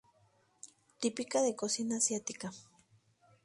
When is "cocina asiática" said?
1.59-2.47